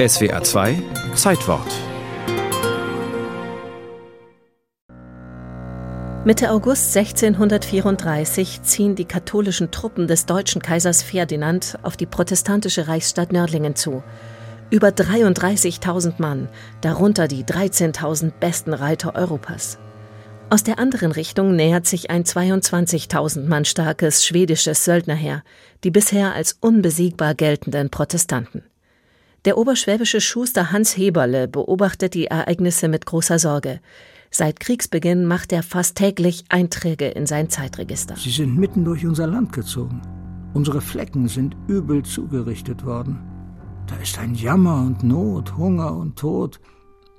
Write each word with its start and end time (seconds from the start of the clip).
SWA 0.00 0.40
2 0.44 0.80
Zeitwort 1.16 1.66
Mitte 6.24 6.52
August 6.52 6.96
1634 6.96 8.62
ziehen 8.62 8.94
die 8.94 9.06
katholischen 9.06 9.72
Truppen 9.72 10.06
des 10.06 10.24
deutschen 10.24 10.62
Kaisers 10.62 11.02
Ferdinand 11.02 11.80
auf 11.82 11.96
die 11.96 12.06
protestantische 12.06 12.86
Reichsstadt 12.86 13.32
Nördlingen 13.32 13.74
zu. 13.74 14.04
Über 14.70 14.90
33.000 14.90 16.12
Mann, 16.18 16.48
darunter 16.80 17.26
die 17.26 17.42
13.000 17.42 18.30
besten 18.38 18.74
Reiter 18.74 19.16
Europas. 19.16 19.78
Aus 20.48 20.62
der 20.62 20.78
anderen 20.78 21.10
Richtung 21.10 21.56
nähert 21.56 21.86
sich 21.88 22.08
ein 22.08 22.22
22.000 22.22 23.48
Mann 23.48 23.64
starkes 23.64 24.24
schwedisches 24.24 24.84
Söldnerheer, 24.84 25.42
die 25.82 25.90
bisher 25.90 26.34
als 26.34 26.56
unbesiegbar 26.60 27.34
geltenden 27.34 27.90
Protestanten. 27.90 28.62
Der 29.44 29.56
oberschwäbische 29.56 30.20
Schuster 30.20 30.72
Hans 30.72 30.96
Heberle 30.96 31.46
beobachtet 31.46 32.14
die 32.14 32.26
Ereignisse 32.26 32.88
mit 32.88 33.06
großer 33.06 33.38
Sorge. 33.38 33.80
Seit 34.30 34.58
Kriegsbeginn 34.60 35.24
macht 35.24 35.52
er 35.52 35.62
fast 35.62 35.96
täglich 35.96 36.44
Einträge 36.48 37.06
in 37.08 37.24
sein 37.26 37.48
Zeitregister. 37.48 38.16
Sie 38.16 38.30
sind 38.30 38.58
mitten 38.58 38.84
durch 38.84 39.06
unser 39.06 39.26
Land 39.26 39.52
gezogen. 39.52 40.02
Unsere 40.54 40.80
Flecken 40.80 41.28
sind 41.28 41.56
übel 41.68 42.02
zugerichtet 42.02 42.84
worden. 42.84 43.20
Da 43.86 43.96
ist 43.96 44.18
ein 44.18 44.34
Jammer 44.34 44.82
und 44.82 45.02
Not, 45.02 45.56
Hunger 45.56 45.96
und 45.96 46.18
Tod. 46.18 46.60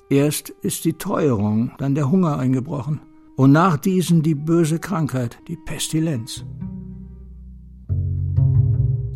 Erst 0.10 0.50
ist 0.50 0.86
die 0.86 0.94
Teuerung, 0.94 1.72
dann 1.78 1.96
der 1.96 2.12
Hunger 2.12 2.38
eingebrochen. 2.38 3.02
Und 3.38 3.54
nach 3.54 3.78
diesen 3.78 4.22
die 4.22 4.36
böse 4.36 4.80
Krankheit, 4.80 5.40
die 5.48 5.56
Pestilenz. 5.56 6.44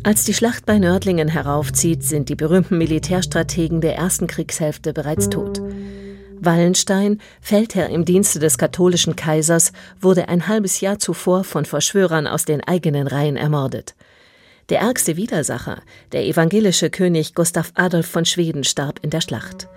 Als 0.04 0.24
die 0.24 0.34
Schlacht 0.34 0.66
bei 0.66 0.78
Nördlingen 0.78 1.28
heraufzieht, 1.28 2.04
sind 2.04 2.28
die 2.28 2.34
berühmten 2.34 2.76
Militärstrategen 2.76 3.80
der 3.80 3.96
ersten 3.96 4.26
Kriegshälfte 4.26 4.92
bereits 4.92 5.30
tot. 5.30 5.62
Wallenstein, 6.40 7.22
Feldherr 7.40 7.88
im 7.88 8.04
Dienste 8.04 8.38
des 8.38 8.58
katholischen 8.58 9.16
Kaisers, 9.16 9.72
wurde 9.98 10.28
ein 10.28 10.46
halbes 10.46 10.82
Jahr 10.82 10.98
zuvor 10.98 11.42
von 11.42 11.64
Verschwörern 11.64 12.26
aus 12.26 12.44
den 12.44 12.62
eigenen 12.62 13.06
Reihen 13.06 13.38
ermordet. 13.38 13.94
Der 14.68 14.80
ärgste 14.80 15.16
Widersacher, 15.16 15.80
der 16.12 16.26
evangelische 16.26 16.90
König 16.90 17.34
Gustav 17.34 17.72
Adolf 17.74 18.06
von 18.06 18.26
Schweden, 18.26 18.64
starb 18.64 18.98
in 19.02 19.08
der 19.08 19.22
Schlacht. 19.22 19.68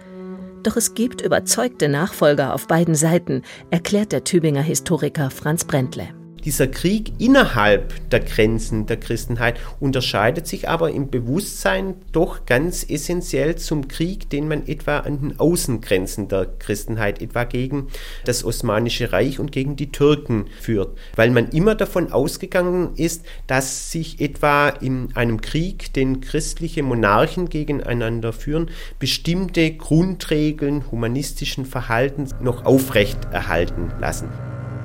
Doch 0.64 0.76
es 0.76 0.94
gibt 0.94 1.22
überzeugte 1.22 1.88
Nachfolger 1.88 2.54
auf 2.54 2.68
beiden 2.68 2.96
Seiten, 2.96 3.44
erklärt 3.70 4.12
der 4.12 4.26
Tübinger 4.26 4.62
Historiker 4.62 5.30
Franz 5.30 5.64
Brentle. 5.64 6.10
Dieser 6.48 6.68
Krieg 6.68 7.12
innerhalb 7.18 8.10
der 8.10 8.22
Grenzen 8.22 8.86
der 8.86 8.96
Christenheit 8.96 9.60
unterscheidet 9.82 10.48
sich 10.48 10.70
aber 10.70 10.92
im 10.92 11.10
Bewusstsein 11.10 11.96
doch 12.14 12.46
ganz 12.46 12.86
essentiell 12.90 13.58
zum 13.58 13.90
Krieg, 13.90 14.30
den 14.30 14.48
man 14.48 14.66
etwa 14.66 15.00
an 15.00 15.20
den 15.20 15.40
Außengrenzen 15.42 16.30
der 16.30 16.46
Christenheit, 16.46 17.22
etwa 17.22 17.44
gegen 17.44 17.88
das 18.24 18.46
Osmanische 18.46 19.12
Reich 19.12 19.42
und 19.42 19.52
gegen 19.52 19.76
die 19.76 19.92
Türken 19.92 20.46
führt, 20.62 20.98
weil 21.18 21.32
man 21.32 21.50
immer 21.50 21.76
davon 21.76 22.14
ausgegangen 22.14 22.92
ist, 22.96 23.26
dass 23.48 23.92
sich 23.92 24.22
etwa 24.22 24.70
in 24.70 25.10
einem 25.18 25.42
Krieg, 25.42 25.92
den 25.92 26.22
christliche 26.22 26.82
Monarchen 26.82 27.50
gegeneinander 27.50 28.32
führen, 28.32 28.72
bestimmte 29.00 29.74
Grundregeln 29.74 30.90
humanistischen 30.92 31.66
Verhaltens 31.66 32.34
noch 32.40 32.64
aufrecht 32.64 33.20
erhalten 33.34 33.92
lassen. 34.00 34.30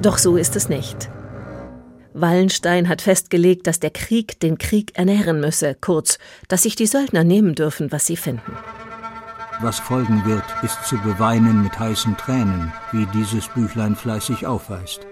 Doch 0.03 0.19
so 0.19 0.37
ist 0.37 0.57
es 0.57 0.69
nicht. 0.69 1.09
Wallenstein 2.15 2.89
hat 2.89 3.03
festgelegt, 3.03 3.67
dass 3.67 3.81
der 3.81 3.91
Krieg 3.91 4.41
den 4.41 4.59
Krieg 4.59 4.93
ernähren 4.99 5.41
müsse, 5.41 5.77
kurz, 5.81 6.19
dass 6.49 6.63
sich 6.63 6.77
die 6.77 6.87
Söldner 6.87 7.25
nehmen 7.25 7.55
dürfen, 7.55 7.93
was 7.93 8.07
sie 8.07 8.17
finden. 8.17 8.57
Was 9.61 9.79
folgen 9.79 10.25
wird, 10.25 10.45
ist 10.63 10.85
zu 10.87 10.97
beweinen 10.99 11.63
mit 11.63 11.79
heißen 11.79 12.17
Tränen, 12.17 12.73
wie 12.91 13.07
dieses 13.15 13.49
Büchlein 13.49 13.95
fleißig 13.95 14.47
aufweist. 14.47 15.07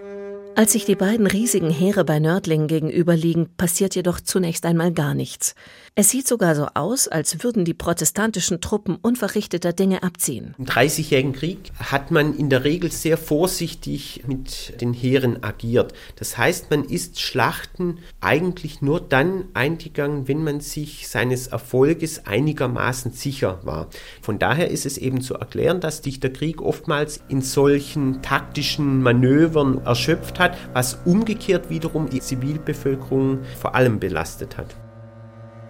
Als 0.56 0.72
sich 0.72 0.84
die 0.84 0.96
beiden 0.96 1.26
riesigen 1.26 1.70
Heere 1.70 2.04
bei 2.04 2.18
Nördlingen 2.18 2.66
gegenüberliegen, 2.66 3.48
passiert 3.56 3.94
jedoch 3.94 4.20
zunächst 4.20 4.66
einmal 4.66 4.92
gar 4.92 5.14
nichts. 5.14 5.54
Es 5.94 6.10
sieht 6.10 6.26
sogar 6.26 6.54
so 6.54 6.66
aus, 6.74 7.08
als 7.08 7.42
würden 7.44 7.64
die 7.64 7.72
protestantischen 7.72 8.60
Truppen 8.60 8.96
unverrichteter 8.96 9.72
Dinge 9.72 10.02
abziehen. 10.02 10.54
Im 10.58 10.66
Dreißigjährigen 10.66 11.32
Krieg 11.32 11.72
hat 11.78 12.10
man 12.10 12.36
in 12.36 12.50
der 12.50 12.64
Regel 12.64 12.90
sehr 12.90 13.16
vorsichtig 13.16 14.24
mit 14.26 14.80
den 14.80 14.92
Heeren 14.92 15.42
agiert. 15.42 15.94
Das 16.16 16.36
heißt, 16.36 16.70
man 16.70 16.84
ist 16.84 17.20
Schlachten 17.20 17.98
eigentlich 18.20 18.82
nur 18.82 19.00
dann 19.00 19.44
eingegangen, 19.54 20.26
wenn 20.28 20.42
man 20.42 20.60
sich 20.60 21.08
seines 21.08 21.46
Erfolges 21.46 22.26
einigermaßen 22.26 23.12
sicher 23.12 23.60
war. 23.62 23.88
Von 24.20 24.38
daher 24.38 24.70
ist 24.70 24.84
es 24.84 24.98
eben 24.98 25.20
zu 25.20 25.34
erklären, 25.34 25.80
dass 25.80 25.98
sich 25.98 26.18
der 26.20 26.32
Krieg 26.32 26.60
oftmals 26.60 27.20
in 27.28 27.40
solchen 27.40 28.20
taktischen 28.20 29.02
Manövern 29.02 29.78
erschöpft 29.84 30.39
hat, 30.40 30.56
was 30.72 30.98
umgekehrt 31.04 31.70
wiederum 31.70 32.10
die 32.10 32.20
Zivilbevölkerung 32.20 33.38
vor 33.60 33.76
allem 33.76 34.00
belastet 34.00 34.58
hat. 34.58 34.74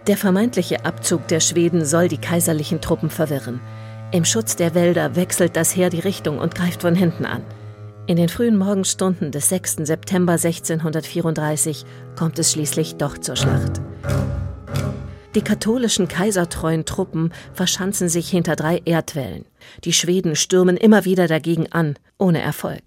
Der 0.06 0.16
vermeintliche 0.16 0.86
Abzug 0.86 1.28
der 1.28 1.40
Schweden 1.40 1.84
soll 1.84 2.08
die 2.08 2.18
kaiserlichen 2.18 2.80
Truppen 2.80 3.10
verwirren. 3.10 3.60
Im 4.12 4.24
Schutz 4.24 4.56
der 4.56 4.74
Wälder 4.74 5.14
wechselt 5.14 5.56
das 5.56 5.76
Heer 5.76 5.90
die 5.90 6.00
Richtung 6.00 6.38
und 6.38 6.54
greift 6.54 6.80
von 6.80 6.94
hinten 6.94 7.26
an. 7.26 7.44
In 8.06 8.16
den 8.16 8.28
frühen 8.28 8.56
Morgenstunden 8.56 9.30
des 9.30 9.50
6. 9.50 9.76
September 9.82 10.32
1634 10.32 11.84
kommt 12.16 12.38
es 12.38 12.50
schließlich 12.52 12.96
doch 12.96 13.18
zur 13.18 13.36
Schlacht. 13.36 13.80
Die 15.36 15.42
katholischen 15.42 16.08
kaisertreuen 16.08 16.84
Truppen 16.84 17.32
verschanzen 17.52 18.08
sich 18.08 18.28
hinter 18.28 18.56
drei 18.56 18.82
Erdwellen. 18.84 19.44
Die 19.84 19.92
Schweden 19.92 20.34
stürmen 20.34 20.76
immer 20.76 21.04
wieder 21.04 21.28
dagegen 21.28 21.70
an, 21.70 21.94
ohne 22.18 22.40
Erfolg. 22.40 22.82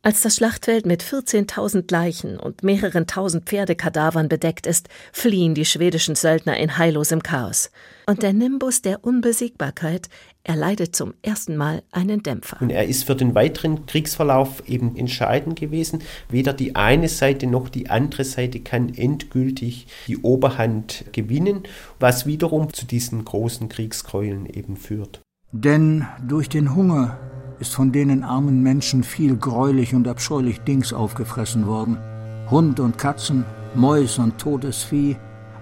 Als 0.00 0.22
das 0.22 0.36
Schlachtfeld 0.36 0.86
mit 0.86 1.02
14.000 1.02 1.90
Leichen 1.90 2.38
und 2.38 2.62
mehreren 2.62 3.08
tausend 3.08 3.46
Pferdekadavern 3.46 4.28
bedeckt 4.28 4.64
ist, 4.68 4.88
fliehen 5.12 5.54
die 5.54 5.64
schwedischen 5.64 6.14
Söldner 6.14 6.56
in 6.56 6.78
heillosem 6.78 7.20
Chaos. 7.20 7.72
Und 8.06 8.22
der 8.22 8.32
Nimbus 8.32 8.80
der 8.80 9.04
Unbesiegbarkeit 9.04 10.08
erleidet 10.44 10.94
zum 10.94 11.14
ersten 11.22 11.56
Mal 11.56 11.82
einen 11.90 12.22
Dämpfer. 12.22 12.58
Und 12.60 12.70
er 12.70 12.86
ist 12.86 13.04
für 13.04 13.16
den 13.16 13.34
weiteren 13.34 13.86
Kriegsverlauf 13.86 14.62
eben 14.68 14.96
entscheidend 14.96 15.58
gewesen. 15.58 16.02
Weder 16.28 16.52
die 16.52 16.76
eine 16.76 17.08
Seite 17.08 17.48
noch 17.48 17.68
die 17.68 17.90
andere 17.90 18.22
Seite 18.22 18.60
kann 18.60 18.94
endgültig 18.94 19.88
die 20.06 20.18
Oberhand 20.18 21.06
gewinnen, 21.10 21.64
was 21.98 22.24
wiederum 22.24 22.72
zu 22.72 22.86
diesen 22.86 23.24
großen 23.24 23.68
Kriegsgräueln 23.68 24.46
eben 24.46 24.76
führt. 24.76 25.20
Denn 25.50 26.06
durch 26.26 26.48
den 26.48 26.74
Hunger 26.74 27.18
ist 27.60 27.74
von 27.74 27.92
denen 27.92 28.24
armen 28.24 28.62
Menschen 28.62 29.02
viel 29.02 29.36
greulich 29.36 29.94
und 29.94 30.06
abscheulich 30.08 30.60
Dings 30.60 30.92
aufgefressen 30.92 31.66
worden. 31.66 31.98
Hund 32.50 32.80
und 32.80 32.98
Katzen, 32.98 33.44
Mäus 33.74 34.18
und 34.18 34.38
totes 34.38 34.82
Vieh, 34.82 35.16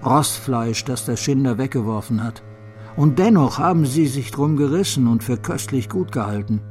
Rostfleisch, 0.05 0.85
das 0.85 1.05
der 1.05 1.17
Schinder 1.17 1.57
weggeworfen 1.57 2.23
hat. 2.23 2.43
Und 2.95 3.19
dennoch 3.19 3.59
haben 3.59 3.85
sie 3.85 4.07
sich 4.07 4.31
drum 4.31 4.57
gerissen 4.57 5.07
und 5.07 5.23
für 5.23 5.37
köstlich 5.37 5.89
gut 5.89 6.11
gehalten. 6.11 6.61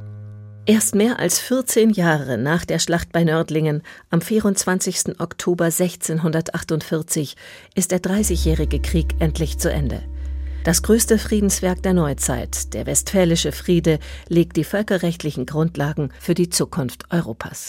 Erst 0.65 0.95
mehr 0.95 1.17
als 1.19 1.39
14 1.39 1.91
Jahre 1.91 2.37
nach 2.37 2.65
der 2.65 2.79
Schlacht 2.79 3.13
bei 3.13 3.23
Nördlingen, 3.23 3.83
am 4.09 4.19
24. 4.19 5.17
Oktober 5.19 5.65
1648, 5.65 7.37
ist 7.73 7.91
der 7.91 7.99
Dreißigjährige 7.99 8.81
Krieg 8.81 9.15
endlich 9.19 9.59
zu 9.59 9.71
Ende. 9.71 10.03
Das 10.67 10.81
größte 10.81 11.17
Friedenswerk 11.17 11.81
der 11.81 11.93
Neuzeit, 11.93 12.73
der 12.73 12.85
Westfälische 12.87 13.53
Friede, 13.53 13.99
legt 14.27 14.57
die 14.57 14.65
völkerrechtlichen 14.65 15.45
Grundlagen 15.45 16.09
für 16.19 16.33
die 16.33 16.49
Zukunft 16.49 17.05
Europas. 17.09 17.65